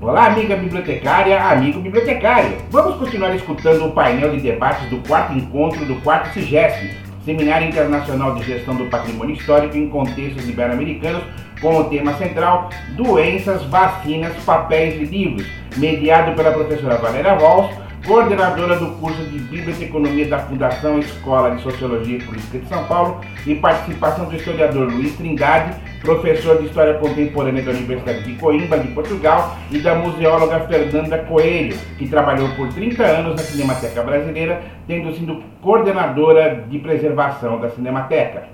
[0.00, 2.56] Olá, amiga bibliotecária, amigo bibliotecário.
[2.70, 8.36] Vamos continuar escutando o painel de debates do quarto encontro do quarto CIGESP, Seminário Internacional
[8.36, 11.24] de Gestão do Patrimônio Histórico em Contextos Ibero-Americanos,
[11.60, 17.74] com o tema central Doenças, Vacinas, Papéis e Livros, mediado pela professora Valéria Walsh,
[18.06, 23.20] coordenadora do curso de Biblioteconomia da Fundação Escola de Sociologia e Política de São Paulo,
[23.44, 28.88] e participação do historiador Luiz Trindade, professor de História Contemporânea da Universidade de Coimbra, de
[28.88, 35.14] Portugal, e da museóloga Fernanda Coelho, que trabalhou por 30 anos na Cinemateca Brasileira, tendo
[35.14, 38.48] sido coordenadora de preservação da Cinemateca.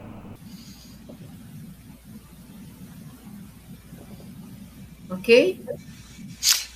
[5.10, 5.60] Ok?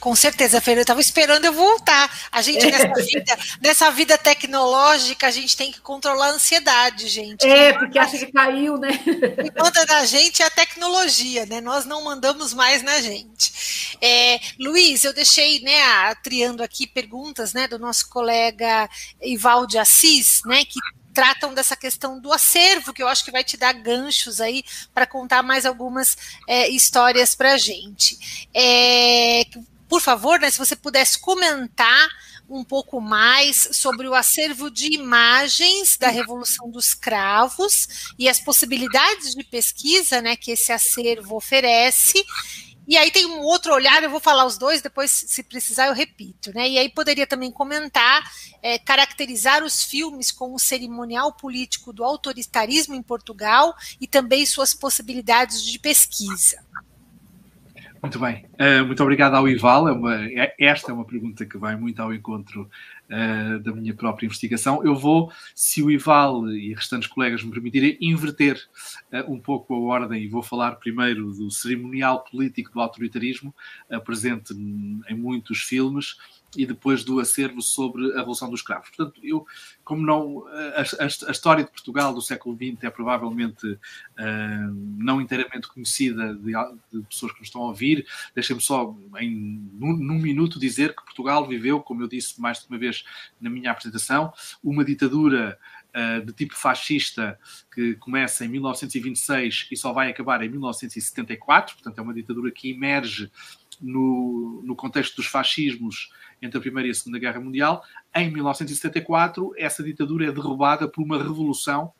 [0.08, 2.10] Com certeza, Fer, eu estava esperando eu voltar.
[2.32, 2.70] A gente, é.
[2.70, 7.46] nessa vida, nessa vida tecnológica, a gente tem que controlar a ansiedade, gente.
[7.46, 8.88] É, porque acha que caiu, né?
[8.88, 11.60] O que manda na gente é a tecnologia, né?
[11.60, 13.98] Nós não mandamos mais na gente.
[14.00, 18.88] É, Luiz, eu deixei, né, triando aqui perguntas, né, do nosso colega
[19.20, 20.80] Ivalde Assis, né, que
[21.12, 25.05] tratam dessa questão do acervo, que eu acho que vai te dar ganchos aí para
[25.05, 28.48] contar mais algumas é, histórias para a gente.
[28.55, 29.44] É,
[29.89, 32.08] por favor, né, se você pudesse comentar
[32.48, 39.34] um pouco mais sobre o acervo de imagens da Revolução dos Cravos e as possibilidades
[39.34, 42.25] de pesquisa né, que esse acervo oferece.
[42.86, 45.92] E aí tem um outro olhar, eu vou falar os dois, depois, se precisar, eu
[45.92, 46.50] repito.
[46.55, 46.70] Né?
[46.70, 48.23] E aí poderia também comentar,
[48.62, 55.62] é, caracterizar os filmes como cerimonial político do autoritarismo em Portugal e também suas possibilidades
[55.62, 56.64] de pesquisa.
[58.00, 58.46] Muito bem.
[58.54, 59.88] Uh, muito obrigado ao Ival.
[59.88, 62.70] É uma, é, esta é uma pergunta que vai muito ao encontro
[63.10, 64.84] uh, da minha própria investigação.
[64.84, 68.56] Eu vou, se o Ival e restantes colegas me permitirem, inverter
[69.12, 73.55] uh, um pouco a ordem e vou falar primeiro do cerimonial político do autoritarismo,
[74.05, 76.16] presente em muitos filmes,
[76.56, 78.88] e depois do acervo sobre a Revolução dos Cravos.
[78.88, 79.46] Portanto, eu,
[79.84, 80.46] como não.
[80.48, 83.78] A, a, a história de Portugal do século XX é provavelmente uh,
[84.96, 86.52] não inteiramente conhecida de,
[86.92, 89.30] de, pessoas que nos estão a ouvir, deixem-me só, em,
[89.74, 93.05] num, num, minuto, dizer que Portugal viveu, como eu disse mais de uma vez
[93.40, 95.58] na minha apresentação, uma ditadura.
[95.89, 97.40] Uh, de tipo fascista
[97.74, 102.70] que começa em 1926 e só vai acabar em 1974, portanto é uma ditadura que
[102.70, 103.33] emerge
[103.80, 107.82] no, no contexto dos fascismos entre a Primeira e a Segunda Guerra Mundial.
[108.14, 111.92] Em 1974, essa ditadura é derrubada por uma revolução,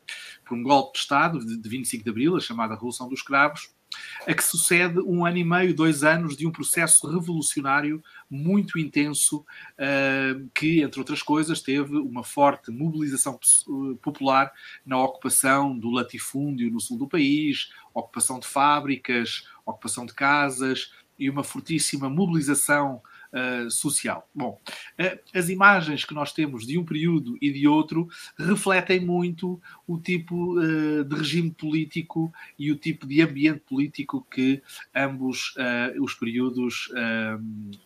[0.45, 3.69] por um golpe de Estado de 25 de Abril, a chamada Revolução dos Cravos,
[4.27, 9.39] a que sucede um ano e meio, dois anos de um processo revolucionário muito intenso,
[9.39, 13.39] uh, que, entre outras coisas, teve uma forte mobilização
[14.01, 14.51] popular
[14.85, 21.29] na ocupação do latifúndio no sul do país, ocupação de fábricas, ocupação de casas e
[21.29, 23.01] uma fortíssima mobilização
[23.33, 24.27] uh, social.
[24.33, 24.59] Bom,
[24.99, 28.07] uh, as imagens que nós temos de um período e de outro
[28.37, 34.61] refletem muito o tipo uh, de regime político e o tipo de ambiente político que
[34.95, 35.55] ambos
[36.01, 36.89] os períodos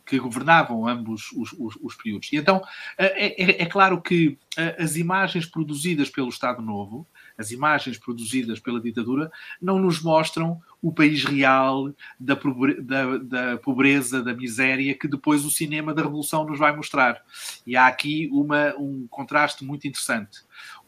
[0.06, 2.32] que governavam ambos os, os, os períodos.
[2.32, 2.62] E então
[2.98, 4.38] é, é, é claro que
[4.78, 7.08] as imagens produzidas pelo Estado Novo
[7.38, 12.38] as imagens produzidas pela ditadura não nos mostram o país real da,
[12.82, 17.22] da, da, pobreza, da miséria, que depois o cinema da Revolução nos vai mostrar.
[17.66, 20.42] E há aqui uma, um contraste muito interessante.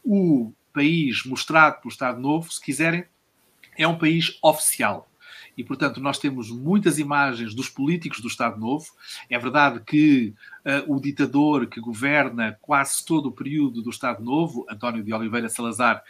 [0.04, 3.04] O país mostrado pelo Estado Novo, se quiserem,
[3.76, 5.08] é um país oficial.
[5.56, 8.86] E, portanto, nós temos muitas imagens dos políticos do Estado Novo.
[9.30, 10.34] É verdade que
[10.64, 15.48] uh, o ditador que governa quase todo o período do Estado Novo, António de Oliveira
[15.48, 16.02] Salazar,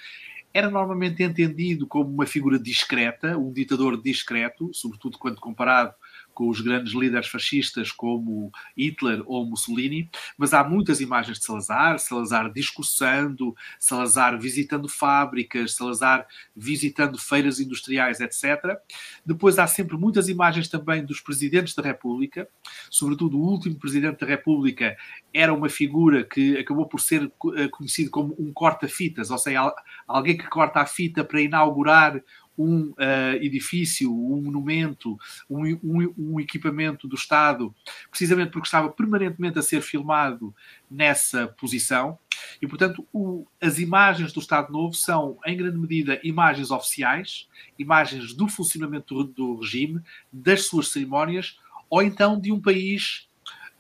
[0.53, 5.95] era normalmente entendido como uma figura discreta, um ditador discreto, sobretudo quando comparado
[6.37, 11.99] com os grandes líderes fascistas como Hitler ou Mussolini, mas há muitas imagens de Salazar,
[11.99, 18.77] Salazar discursando, Salazar visitando fábricas, Salazar visitando feiras industriais, etc.
[19.25, 22.47] Depois há sempre muitas imagens também dos presidentes da República,
[22.91, 24.95] sobretudo o último presidente da República
[25.33, 29.75] era uma figura que acabou por ser eh, conhecido como um corta-fitas, ou seja,
[30.07, 32.23] alguém que corta a fita para inaugurar
[32.59, 35.19] um uh, edifício, um monumento,
[35.49, 37.75] um, um, um, equipamento do Estado,
[38.11, 40.55] precisamente porque estava permanentemente a ser filmado
[40.91, 42.19] nessa posição.
[42.61, 47.49] E, portanto, o, as imagens do Estado Novo são, em grande medida, imagens oficiais,
[47.79, 50.01] imagens do funcionamento do, do regime,
[50.33, 53.29] das suas cerimónias, ou então de um país,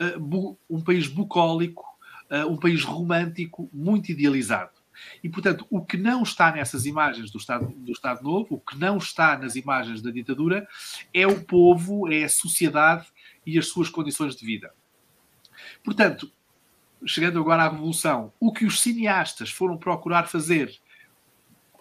[0.00, 1.84] uh, bu, um país bucólico,
[2.30, 4.75] uh, um país romântico, muito idealizado.
[5.22, 8.76] E, portanto, o que não está nessas imagens do Estado, do Estado Novo, o que
[8.78, 10.66] não está nas imagens da ditadura,
[11.12, 13.06] é o povo, é a sociedade
[13.44, 14.72] e as suas condições de vida.
[15.84, 16.30] Portanto,
[17.04, 20.78] chegando agora à Revolução, o que os cineastas foram procurar fazer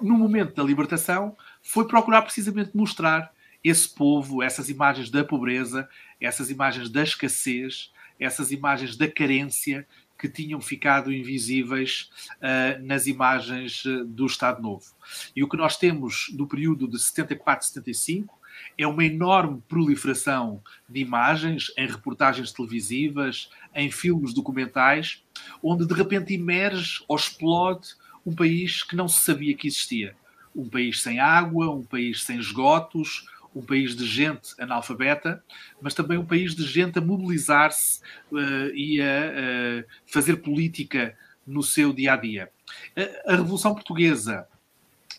[0.01, 3.33] no momento da libertação foi procurar precisamente mostrar
[3.63, 5.89] esse povo, essas imagens da pobreza,
[6.19, 13.83] essas imagens da escassez, essas imagens da carência que tinham ficado invisíveis uh, nas imagens
[13.85, 14.85] uh, do Estado Novo.
[15.35, 18.39] E o que nós temos do período de 74 75
[18.77, 25.23] é uma enorme proliferação de imagens em reportagens televisivas, em filmes documentais,
[25.61, 27.89] onde de repente emerge ou explode
[28.25, 30.15] um país que não se sabia que existia.
[30.55, 35.43] Um país sem água, um país sem esgotos, um país de gente analfabeta,
[35.81, 41.17] mas também um país de gente a mobilizar-se uh, e a uh, fazer política
[41.47, 42.51] no seu dia a dia.
[43.25, 44.47] A, a Revolução Portuguesa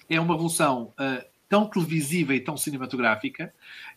[0.09, 3.53] é uma revolução uh, tão televisiva e tão cinematográfica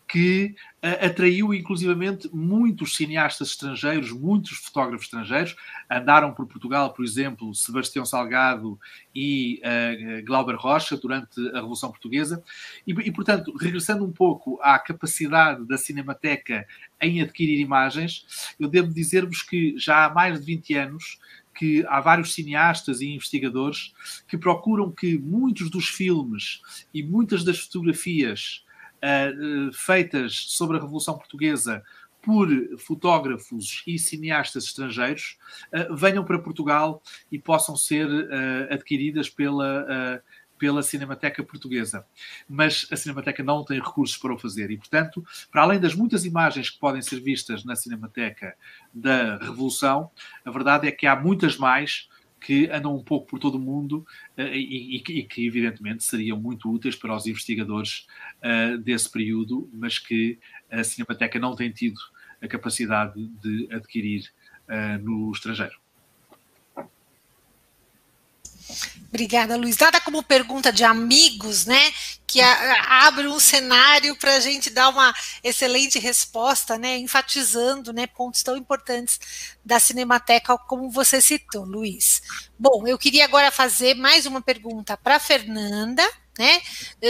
[0.09, 5.55] que uh, atraiu inclusivamente muitos cineastas estrangeiros, muitos fotógrafos estrangeiros.
[5.89, 8.79] Andaram por Portugal, por exemplo, Sebastião Salgado
[9.13, 12.43] e uh, Glauber Rocha durante a Revolução Portuguesa.
[12.87, 16.65] E, e, portanto, regressando um pouco à capacidade da Cinemateca
[16.99, 21.19] em adquirir imagens, eu devo dizer-vos que já há mais de 20 anos
[21.53, 23.93] que há vários cineastas e investigadores
[24.27, 26.61] que procuram que muitos dos filmes
[26.91, 28.63] e muitas das fotografias
[29.03, 31.83] uh, feitas sobre a Revolução Portuguesa
[32.21, 35.37] por fotógrafos e cineastas estrangeiros
[35.73, 37.01] uh, venham para Portugal
[37.31, 40.21] e possam ser uh, adquiridas pela
[40.59, 42.05] pela Cinemateca Portuguesa.
[42.47, 46.25] Mas a Cinemateca não tem recursos para o fazer e, portanto, para além das muitas
[46.25, 48.53] imagens que podem ser vistas na Cinemateca
[48.93, 50.11] da Revolução,
[50.43, 52.09] a verdade é que há muitas mais
[52.39, 54.05] que andam um pouco por todo o mundo
[54.37, 58.07] uh, e, e, e, que, evidentemente, seriam muito úteis para os investigadores
[58.43, 60.39] uh, desse período, mas que
[60.71, 61.99] a Cinemateca não tem tido
[62.41, 64.31] a capacidade de adquirir
[64.67, 65.75] uh, no estrangeiro.
[69.09, 69.77] Obrigada, Luiz.
[69.77, 71.91] Nada como pergunta de amigos, né?
[72.27, 75.13] Que a, abre um cenário para a gente dar uma
[75.43, 76.97] excelente resposta, né?
[76.97, 79.19] Enfatizando né, pontos tão importantes
[79.65, 82.21] da Cinemateca, como você citou, Luiz.
[82.57, 86.07] Bom, eu queria agora fazer mais uma pergunta para a Fernanda,
[86.37, 86.61] né,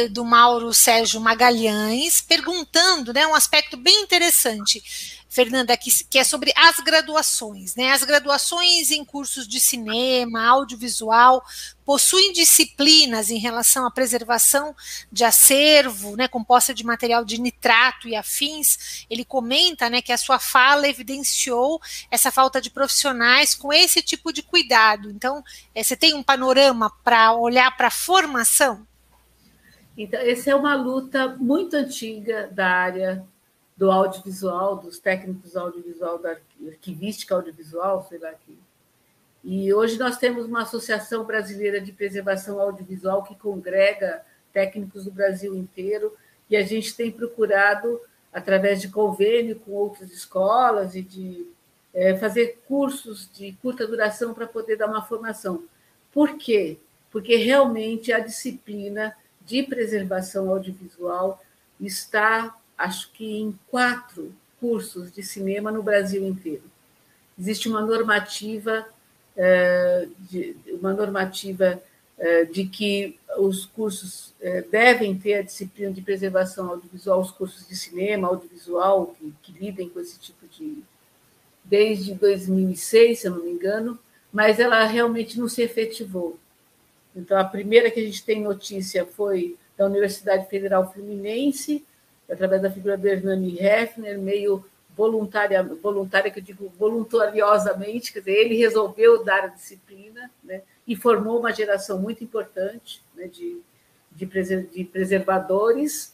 [0.09, 4.81] do Mauro Sérgio Magalhães, perguntando né, um aspecto bem interessante
[5.29, 7.75] Fernanda, que, que é sobre as graduações.
[7.75, 7.91] Né?
[7.91, 11.43] As graduações em cursos de cinema, audiovisual,
[11.85, 14.75] possuem disciplinas em relação à preservação
[15.11, 19.05] de acervo, né, composta de material de nitrato e afins.
[19.09, 21.79] Ele comenta né, que a sua fala evidenciou
[22.09, 25.11] essa falta de profissionais com esse tipo de cuidado.
[25.11, 25.43] Então,
[25.75, 28.87] é, você tem um panorama para olhar para a formação?
[29.95, 33.27] Então, essa é uma luta muito antiga da área
[33.79, 36.37] do audiovisual, dos técnicos audiovisual, da
[36.67, 38.59] arquivística audiovisual, sei lá aqui.
[39.41, 44.21] E hoje nós temos uma Associação Brasileira de Preservação Audiovisual que congrega
[44.51, 46.13] técnicos do Brasil inteiro
[46.49, 48.01] e a gente tem procurado,
[48.33, 51.47] através de convênio com outras escolas e de
[51.93, 55.63] é, fazer cursos de curta duração para poder dar uma formação.
[56.11, 56.77] Por quê?
[57.09, 59.15] Porque realmente a disciplina
[59.45, 61.41] de preservação audiovisual
[61.79, 66.63] está acho que em quatro cursos de cinema no Brasil inteiro.
[67.37, 68.85] Existe uma normativa,
[69.35, 70.07] é,
[70.79, 71.81] uma normativa
[72.17, 77.67] é, de que os cursos é, devem ter a disciplina de preservação audiovisual, os cursos
[77.67, 80.83] de cinema audiovisual que, que lidem com esse tipo de
[81.63, 83.99] desde 2006, se eu não me engano,
[84.33, 86.37] mas ela realmente não se efetivou.
[87.15, 91.85] Então, a primeira que a gente tem notícia foi da Universidade Federal Fluminense,
[92.29, 94.63] através da figura do Hernani Hefner, meio
[94.95, 100.95] voluntária, voluntária, que eu digo voluntariosamente, quer dizer, ele resolveu dar a disciplina né, e
[100.95, 103.61] formou uma geração muito importante né, de,
[104.11, 106.13] de, de preservadores,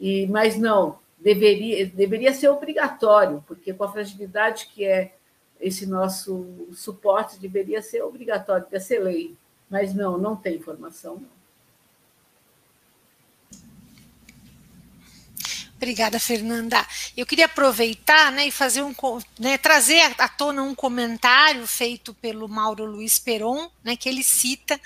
[0.00, 5.14] e, mas não, deveria, deveria ser obrigatório, porque com a fragilidade que é
[5.60, 9.34] esse nosso suporte, deveria ser obrigatório, deveria ser lei.
[9.70, 11.43] Mas não, não tem formação, não.
[15.84, 16.82] Obrigada, Fernanda.
[17.14, 18.94] Eu queria aproveitar né, e fazer um,
[19.38, 24.80] né, trazer à tona um comentário feito pelo Mauro Luiz Peron, né, que ele cita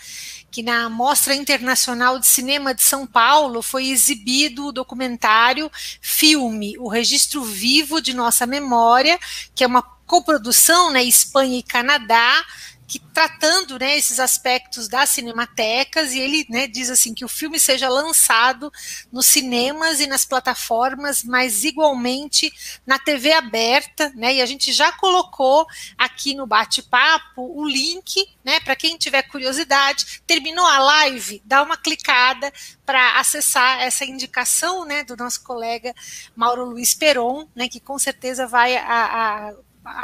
[0.51, 6.89] que na Mostra Internacional de Cinema de São Paulo foi exibido o documentário Filme, o
[6.89, 9.21] registro vivo de nossa memória,
[9.55, 12.45] que é uma coprodução, né, Espanha e Canadá,
[12.89, 17.61] que tratando né, esses aspectos das cinematecas, e ele né, diz assim que o filme
[17.61, 18.73] seja lançado
[19.13, 22.51] nos cinemas e nas plataformas, mas igualmente
[22.87, 24.37] na TV aberta, né?
[24.37, 25.67] E a gente já colocou
[25.99, 28.59] aqui no bate-papo o link, né?
[28.61, 32.51] Para quem tiver curiosidade, terminou a live, dá uma clicada
[32.87, 35.95] para acessar essa indicação né, do nosso colega
[36.35, 39.05] Mauro Luiz Peron, né, que com certeza vai a,
[39.51, 39.55] a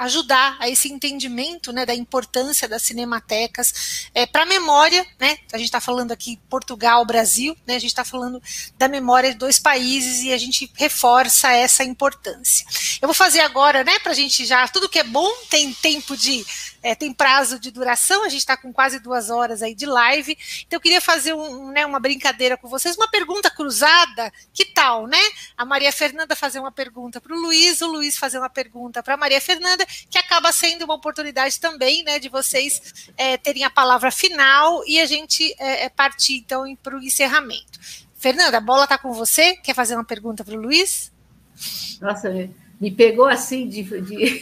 [0.01, 5.39] ajudar a esse entendimento né, da importância das cinematecas é, para a memória, né?
[5.53, 7.77] A gente está falando aqui Portugal, Brasil, né?
[7.77, 8.43] A gente está falando
[8.77, 12.67] da memória de dois países e a gente reforça essa importância.
[13.01, 16.17] Eu vou fazer agora, né, para a gente já tudo que é bom tem tempo
[16.17, 16.45] de
[16.85, 20.37] é, tem prazo de duração, a gente está com quase duas horas aí de live,
[20.67, 25.07] então eu queria fazer um, né, uma brincadeira com vocês, uma pergunta cruzada, que tal,
[25.07, 25.19] né?
[25.57, 29.15] A Maria Fernanda fazer uma pergunta para o Luiz, o Luiz fazer uma pergunta para
[29.15, 29.74] a Maria Fernanda,
[30.11, 35.01] que acaba sendo uma oportunidade também, né, de vocês é, terem a palavra final e
[35.01, 37.79] a gente é, é partir então para o encerramento.
[38.15, 41.13] Fernanda, a bola está com você, quer fazer uma pergunta para o Luiz?
[42.01, 42.31] Nossa,
[42.81, 43.83] me pegou assim de.
[43.83, 44.41] de...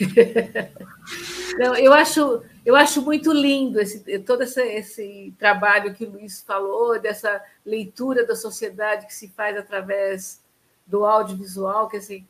[1.58, 6.42] Não, eu acho, eu acho muito lindo esse, todo esse, esse trabalho que o Luiz
[6.42, 10.42] falou, dessa leitura da sociedade que se faz através
[10.86, 12.26] do audiovisual, que assim,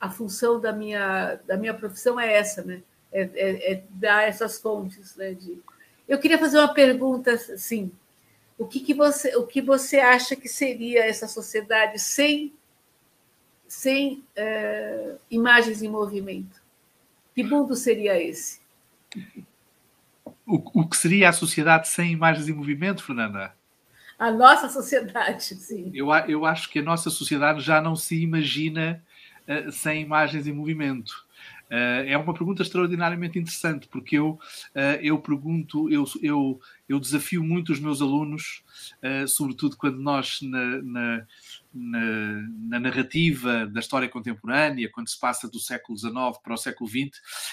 [0.00, 2.82] a função da minha, da minha profissão é essa, né?
[3.12, 5.32] É, é, é dar essas fontes, né?
[5.34, 5.58] De...
[6.08, 7.90] Eu queria fazer uma pergunta assim:
[8.58, 12.52] o que, que você, o que você acha que seria essa sociedade sem
[13.68, 16.62] sem é, imagens em movimento?
[17.34, 18.60] Que mundo seria esse?
[20.46, 23.54] O, o que seria a sociedade sem imagens em movimento, Fernanda?
[24.18, 25.90] A nossa sociedade, sim.
[25.92, 29.02] Eu, eu acho que a nossa sociedade já não se imagina
[29.48, 31.24] uh, sem imagens em movimento.
[31.70, 37.42] Uh, é uma pergunta extraordinariamente interessante, porque eu, uh, eu pergunto, eu, eu, eu desafio
[37.42, 38.62] muito os meus alunos,
[39.28, 41.26] sobretudo quando nós, na, na
[41.76, 46.88] na, na, narrativa da história contemporânea, quando se passa do século XIX para o século
[46.88, 47.10] XX.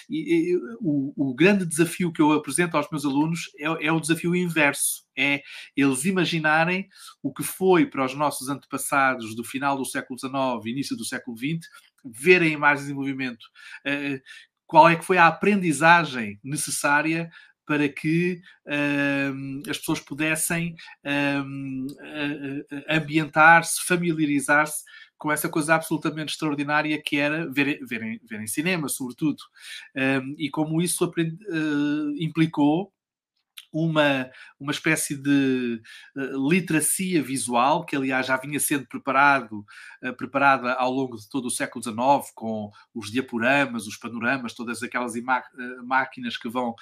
[0.09, 3.99] E, e o, o, grande desafio que eu apresento aos meus alunos é, é, o
[3.99, 5.43] desafio inverso: é
[5.75, 6.87] eles imaginarem
[7.21, 11.37] o que foi para os nossos antepassados do final do século XIX, início do século
[11.37, 11.67] XX,
[12.05, 13.43] verem imagens em movimento.
[13.85, 14.19] Uh,
[14.65, 17.29] qual é que foi a aprendizagem necessária
[17.65, 24.83] para que uh, as pessoas pudessem uh, ambientar-se, familiarizar-se
[25.17, 29.37] com essa coisa absolutamente extraordinária que era ver, ver, ver em cinema, sobretudo.
[30.37, 31.37] e como isso aprendi,
[32.19, 32.91] implicou
[33.73, 35.81] uma, uma espécie de
[36.15, 39.65] uh, literacia visual, que aliás já vinha sendo preparado,
[40.03, 44.83] uh, preparada ao longo de todo o século XIX, com os diaporamas, os panoramas, todas
[44.83, 46.75] aquelas uh, máquinas que vão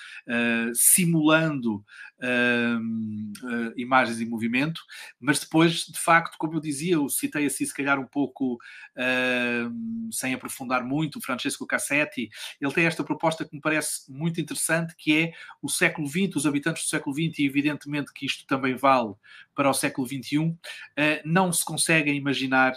[0.74, 1.84] simulando
[2.22, 3.32] ehm,
[3.78, 4.82] imagens em movimento,
[5.20, 8.58] mas depois, de facto, como eu dizia, eu citei assim, se calhar um pouco
[8.98, 12.30] ehm, sem aprofundar muito, o Francesco Cassetti,
[12.60, 15.32] ele tem esta proposta que me parece muito interessante, que é
[15.62, 19.14] o século XX, os habitantes do século XX, e evidentemente que isto também vale
[19.56, 20.56] para o século XXI,
[20.96, 22.74] eh, não se conseguem imaginar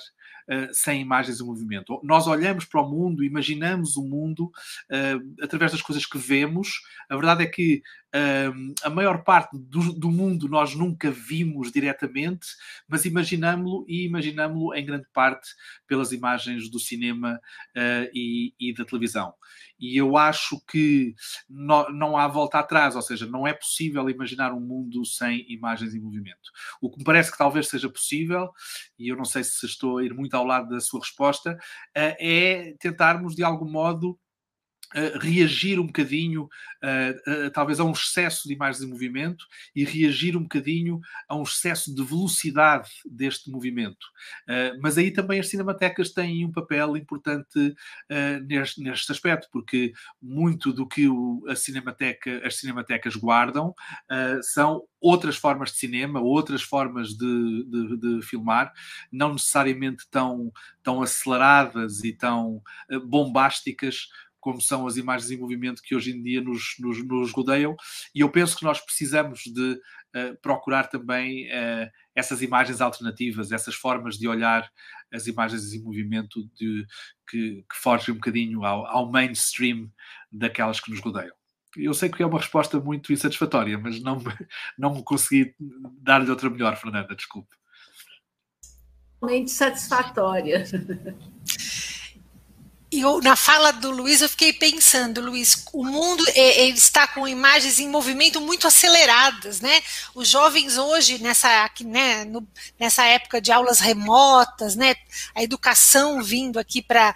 [0.46, 1.98] Uh, sem imagens em movimento.
[2.04, 4.52] Nós olhamos para o mundo, imaginamos o mundo
[4.90, 6.82] uh, através das coisas que vemos.
[7.08, 7.82] A verdade é que
[8.14, 12.46] uh, a maior parte do, do, mundo nós nunca vimos diretamente,
[12.88, 15.48] mas imaginamos-lo e imaginamos-lo em grande parte
[15.86, 17.40] pelas imagens do cinema
[18.14, 19.34] e, e da televisão
[19.78, 21.14] e eu acho que
[21.48, 25.94] não, não há volta atrás, ou seja, não é possível imaginar um mundo sem imagens
[25.94, 26.50] em movimento.
[26.80, 28.50] O que me parece que talvez seja possível,
[28.98, 31.58] e eu não sei se estou a ir muito ao lado da sua resposta,
[31.94, 34.18] eh, é tentarmos de algum modo
[35.20, 40.36] reagir um bocadinho, uh, uh, talvez a um excesso de imagens em movimento e reagir
[40.36, 44.06] um bocadinho a um excesso de velocidade deste movimento.
[44.80, 47.74] Mas aí também as cinematecas têm um papel importante
[48.46, 53.74] neste, neste, aspecto, porque muito do que o, a cinemateca, as cinematecas guardam
[54.42, 58.72] são outras formas de cinema, outras formas de, de, de, filmar,
[59.10, 62.62] não necessariamente tão, tão aceleradas e tão
[63.06, 64.08] bombásticas
[64.44, 67.74] como são as imagens em movimento que hoje em dia nos, nos, nos rodeiam,
[68.14, 73.74] e eu penso que nós precisamos de uh, procurar também uh, essas imagens alternativas, essas
[73.74, 74.70] formas de olhar
[75.10, 76.86] as imagens em movimento de,
[77.26, 79.90] que, que um bocadinho ao, ao mainstream
[80.30, 81.34] daquelas que nos rodeiam.
[81.74, 84.18] Eu sei que é uma resposta muito insatisfatória, mas não,
[84.76, 85.54] não consegui
[86.02, 87.56] dar-lhe outra melhor, Fernanda, desculpe.
[89.22, 90.64] Muito satisfatória.
[93.00, 97.78] eu, na fala do Luiz, eu fiquei pensando, Luiz, o mundo é, está com imagens
[97.78, 99.82] em movimento muito aceleradas, né?
[100.14, 102.46] Os jovens hoje, nessa, né, no,
[102.78, 104.94] nessa época de aulas remotas, né?
[105.34, 107.14] A educação vindo aqui para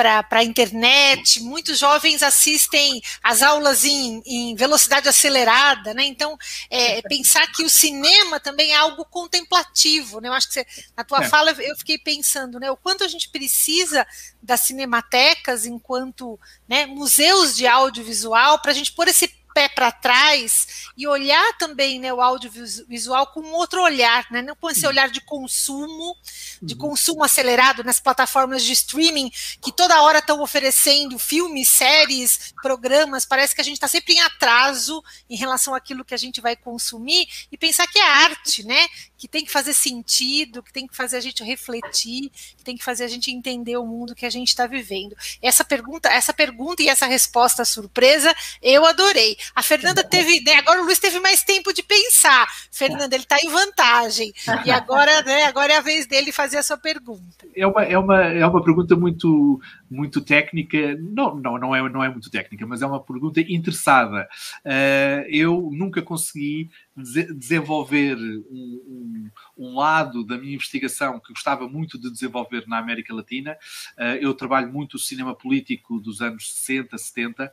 [0.00, 6.04] para a internet, muitos jovens assistem as aulas em, em velocidade acelerada, né?
[6.04, 6.38] Então,
[6.70, 10.28] é, pensar que o cinema também é algo contemplativo, né?
[10.28, 10.66] Eu acho que você,
[10.96, 11.28] na tua é.
[11.28, 12.70] fala eu fiquei pensando, né?
[12.70, 14.06] O quanto a gente precisa
[14.42, 20.90] das cinematecas enquanto né, museus de audiovisual para a gente pôr esse pé para trás
[20.96, 24.42] e olhar também né, o audiovisual com outro olhar, né?
[24.42, 26.16] não com esse olhar de consumo,
[26.62, 26.80] de uhum.
[26.80, 29.30] consumo acelerado nas plataformas de streaming
[29.60, 33.24] que toda hora estão oferecendo filmes, séries, programas.
[33.24, 36.56] Parece que a gente está sempre em atraso em relação àquilo que a gente vai
[36.56, 38.88] consumir e pensar que é arte, né?
[39.16, 42.84] Que tem que fazer sentido, que tem que fazer a gente refletir, que tem que
[42.84, 45.16] fazer a gente entender o mundo que a gente está vivendo.
[45.42, 49.36] Essa pergunta, essa pergunta e essa resposta surpresa, eu adorei.
[49.54, 52.46] A Fernanda teve, né, agora o Luiz teve mais tempo de pensar.
[52.70, 54.32] Fernanda, ele está em vantagem.
[54.64, 57.46] E agora, né, agora é a vez dele fazer a sua pergunta.
[57.54, 60.96] É uma, é uma, é uma pergunta muito, muito técnica.
[60.98, 64.28] Não, não, não, é, não é muito técnica, mas é uma pergunta interessada.
[64.64, 71.98] Uh, eu nunca consegui desenvolver um, um, um, lado da minha investigação que gostava muito
[71.98, 73.56] de desenvolver na América Latina.
[73.98, 77.50] Uh, eu trabalho muito o cinema político dos anos 60, 70 uh,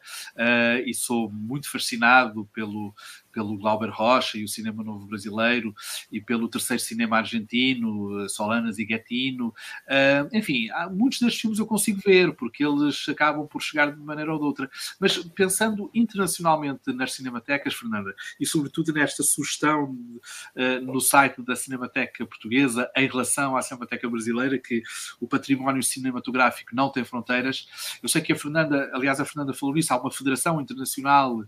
[0.86, 2.94] e sou muito fascinado pelo,
[3.38, 5.72] pelo Glauber Rocha e o cinema novo brasileiro
[6.12, 9.50] e pelo terceiro cinema argentino, eh, Solanas e Guettino.
[9.86, 14.02] Uh, enfim, há, muitos destes filmes eu consigo ver porque eles acabam por chegar de
[14.02, 14.72] maneira ou de outra.
[15.00, 22.26] Mas pensando internacionalmente nas cinematecas, Fernanda, e sobretudo nesta sugestão uh, no site da Cinemateca
[22.26, 24.82] Portuguesa em relação à Cinemateca Brasileira, que
[25.22, 27.68] o património cinematográfico não tem fronteiras.
[28.02, 31.44] Eu sei que a Fernanda, aliás, a Fernanda falou isso, há uma federação internacional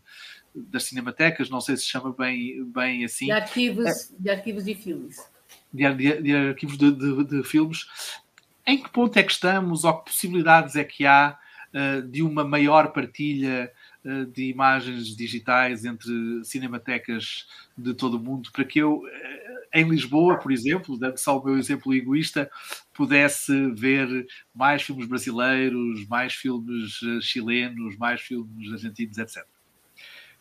[0.53, 3.25] das cinematecas, não sei se chama bem, bem assim.
[3.25, 5.17] De arquivos, de, arquivos de filmes.
[5.73, 7.87] De, de, de arquivos de, de, de, filmes.
[8.65, 11.37] Em que ponto é que estamos, ou que possibilidades é que há
[11.73, 13.71] uh, de uma maior partilha
[14.03, 19.07] uh, de imagens digitais entre cinematecas de todo o mundo, para que eu, uh,
[19.73, 22.49] em Lisboa, por exemplo, dando só o meu exemplo egoísta,
[22.93, 29.45] pudesse ver mais filmes brasileiros, mais filmes chilenos, mais filmes argentinos, etc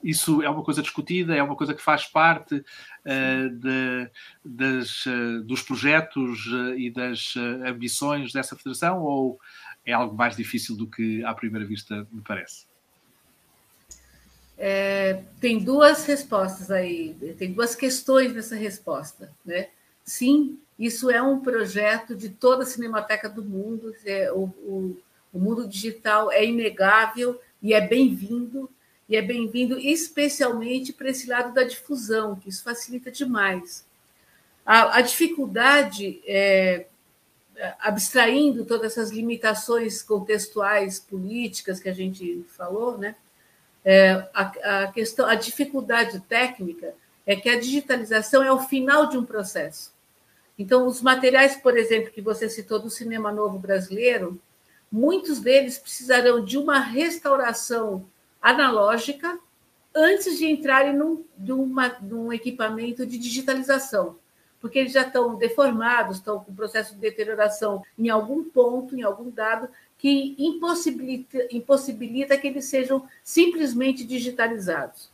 [0.03, 4.11] isso é uma coisa discutida, é uma coisa que faz parte uh, de,
[4.45, 7.35] das, uh, dos projetos uh, e das
[7.67, 9.41] ambições dessa federação ou
[9.85, 12.67] é algo mais difícil do que à primeira vista me parece?
[14.57, 19.33] É, tem duas respostas aí, tem duas questões nessa resposta.
[19.45, 19.69] Né?
[20.05, 24.97] Sim, isso é um projeto de toda a Cinemateca do mundo, é, o, o,
[25.33, 28.69] o mundo digital é inegável e é bem-vindo,
[29.09, 33.87] e é bem-vindo especialmente para esse lado da difusão, que isso facilita demais.
[34.67, 36.87] A, a dificuldade, é,
[37.81, 43.17] abstraindo todas essas limitações contextuais, políticas que a gente falou, né?
[43.83, 46.95] É, a, a, questão, a dificuldade técnica
[47.25, 49.93] é que a digitalização é o final de um processo.
[50.59, 54.39] Então, os materiais, por exemplo, que você citou do cinema novo brasileiro,
[54.93, 58.05] muitos deles precisarão de uma restauração
[58.41, 59.39] analógica
[59.95, 64.17] antes de entrarem num, numa, num equipamento de digitalização,
[64.61, 69.31] porque eles já estão deformados, estão com processo de deterioração em algum ponto, em algum
[69.31, 75.11] dado, que impossibilita, impossibilita que eles sejam simplesmente digitalizados.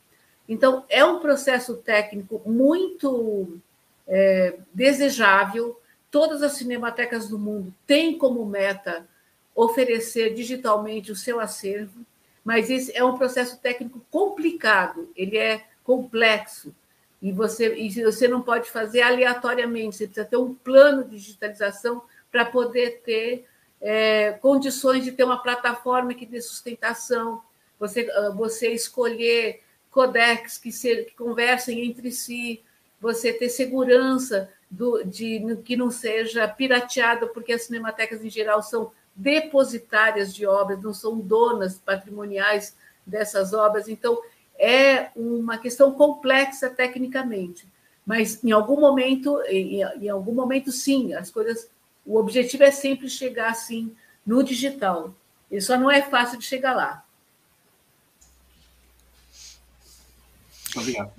[0.47, 3.59] Então, é um processo técnico muito
[4.07, 5.81] é, desejável.
[6.11, 9.07] Todas as cinematecas do mundo têm como meta
[9.55, 12.05] oferecer digitalmente o seu acervo
[12.45, 16.75] mas esse é um processo técnico complicado, ele é complexo,
[17.23, 22.03] e você, e você não pode fazer aleatoriamente, você precisa ter um plano de digitalização
[22.31, 23.47] para poder ter
[23.81, 27.43] é, condições de ter uma plataforma que dê sustentação,
[27.79, 32.63] você, ah, você escolher codecs que, se, que conversem entre si,
[33.01, 38.91] você ter segurança do, de que não seja pirateado, porque as cinematecas em geral são
[39.15, 43.89] depositárias de obras, não são donas patrimoniais dessas obras.
[43.89, 44.21] Então,
[44.59, 47.67] é uma questão complexa tecnicamente,
[48.07, 51.69] mas em algum momento, em, em algum momento, sim, as coisas.
[52.07, 53.95] O objetivo é sempre chegar assim
[54.27, 55.15] no digital.
[55.51, 57.05] E só não é fácil de chegar lá.
[60.77, 61.13] Obrigado.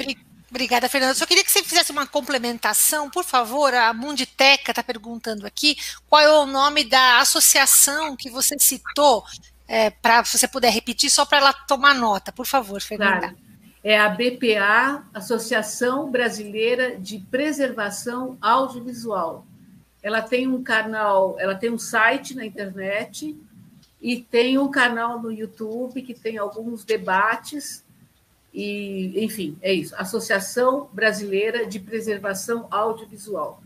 [0.50, 1.14] Obrigada, Fernanda.
[1.16, 3.74] Só queria que você fizesse uma complementação, por favor.
[3.74, 5.76] A Munditeca está perguntando aqui
[6.08, 9.24] qual é o nome da associação que você citou,
[9.68, 13.20] é, para você puder repetir, só para ela tomar nota, por favor, Fernanda.
[13.20, 13.38] Claro.
[13.84, 19.46] É a BPA, Associação Brasileira de Preservação Audiovisual.
[20.02, 23.40] Ela tem um canal, ela tem um site na internet
[24.02, 27.85] e tem um canal no YouTube que tem alguns debates
[28.56, 29.94] e, enfim, é isso.
[29.98, 33.62] Associação Brasileira de Preservação Audiovisual.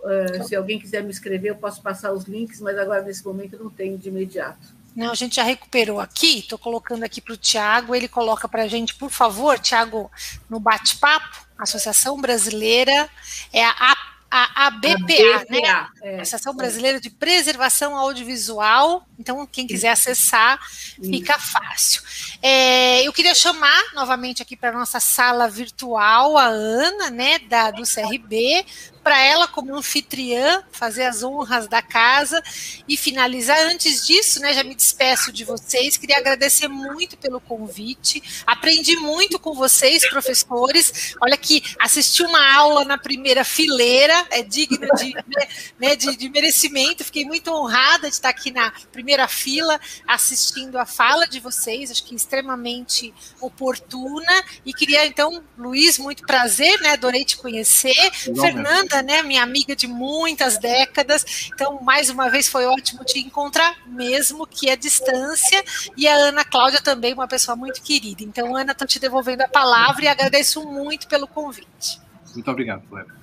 [0.00, 3.58] Uh, se alguém quiser me escrever, eu posso passar os links, mas agora nesse momento
[3.58, 4.76] não tenho de imediato.
[4.94, 8.64] Não, a gente já recuperou aqui, estou colocando aqui para o Tiago, ele coloca para
[8.64, 10.10] a gente, por favor, Tiago,
[10.50, 13.08] no bate-papo, Associação Brasileira,
[13.52, 13.96] é a
[14.30, 15.88] a, a BPA, a BPA né?
[16.02, 16.54] É, Associação.
[16.54, 19.06] Brasileira de Preservação Audiovisual.
[19.18, 20.58] Então, quem quiser acessar,
[21.02, 22.02] fica fácil.
[22.42, 27.82] É, eu queria chamar novamente aqui para nossa sala virtual a Ana, né, da, do
[27.82, 28.64] CRB,
[29.06, 32.42] para ela, como anfitriã, fazer as honras da casa
[32.88, 33.56] e finalizar.
[33.70, 35.96] Antes disso, né, já me despeço de vocês.
[35.96, 38.20] Queria agradecer muito pelo convite.
[38.44, 41.14] Aprendi muito com vocês, professores.
[41.22, 46.28] Olha que assisti uma aula na primeira fileira, é digno de, né, né, de, de
[46.28, 47.04] merecimento.
[47.04, 51.92] Fiquei muito honrada de estar aqui na primeira fila assistindo a fala de vocês.
[51.92, 54.42] Acho que extremamente oportuna.
[54.64, 56.90] E queria, então, Luiz, muito prazer, né?
[56.90, 57.94] Adorei te conhecer.
[58.34, 59.22] Fernanda, né?
[59.22, 61.50] Minha amiga de muitas décadas.
[61.52, 65.62] Então, mais uma vez, foi ótimo te encontrar, mesmo que a distância.
[65.96, 68.22] E a Ana Cláudia também, uma pessoa muito querida.
[68.22, 72.00] Então, Ana, estou te devolvendo a palavra e agradeço muito pelo convite.
[72.34, 73.14] Muito obrigado, Valéria.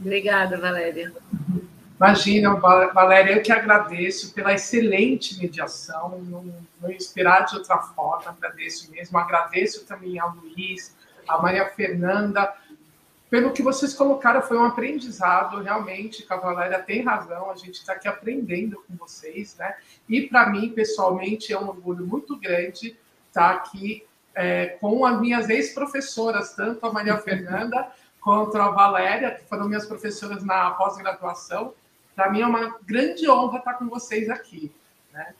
[0.00, 1.12] Obrigada, Valéria.
[1.96, 6.44] Imagina, Valéria, eu que agradeço pela excelente mediação, não,
[6.80, 10.96] não esperar de outra forma, agradeço mesmo, agradeço também ao Luiz,
[11.28, 12.54] a Maria Fernanda,
[13.30, 18.08] pelo que vocês colocaram, foi um aprendizado, realmente, Cavaléria tem razão, a gente está aqui
[18.08, 19.76] aprendendo com vocês, né?
[20.08, 25.20] E para mim, pessoalmente, é um orgulho muito grande estar tá aqui é, com as
[25.20, 31.72] minhas ex-professoras, tanto a Maria Fernanda quanto a Valéria, que foram minhas professoras na pós-graduação.
[32.16, 34.72] Para mim é uma grande honra estar com vocês aqui,
[35.12, 35.34] né?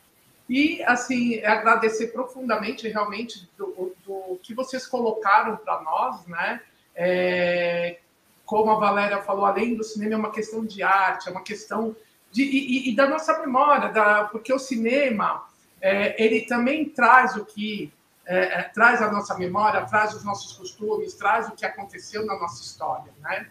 [0.49, 6.61] E, assim, agradecer profundamente, realmente, do, do que vocês colocaram para nós, né?
[6.95, 7.99] É,
[8.45, 11.95] como a Valéria falou, além do cinema, é uma questão de arte, é uma questão
[12.31, 15.43] de, e, e da nossa memória, da, porque o cinema
[15.81, 17.91] é, ele também traz o que
[18.25, 22.39] é, é, traz a nossa memória, traz os nossos costumes, traz o que aconteceu na
[22.39, 23.47] nossa história, né?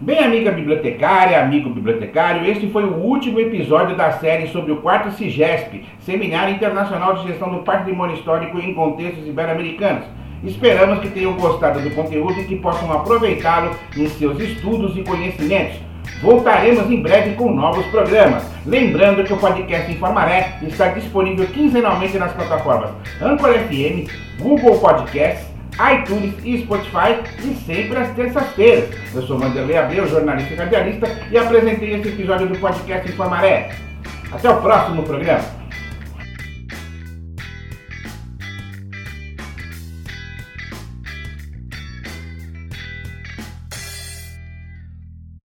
[0.00, 5.10] Bem, amiga bibliotecária, amigo bibliotecário, este foi o último episódio da série sobre o quarto
[5.10, 10.04] CIGESP, Seminário Internacional de Gestão do Patrimônio Histórico em Contextos Ibero-Americanos.
[10.44, 15.78] Esperamos que tenham gostado do conteúdo e que possam aproveitá-lo em seus estudos e conhecimentos.
[16.22, 18.44] Voltaremos em breve com novos programas.
[18.66, 25.46] Lembrando que o podcast Informaré está disponível quinzenalmente nas plataformas Anchor FM, Google Podcasts,
[25.92, 28.90] iTunes e Spotify e sempre às terças-feiras.
[29.14, 33.70] Eu sou Vanderlei Abreu, jornalista e radialista e apresentei esse episódio do podcast Informaré.
[34.32, 35.57] Até o próximo programa.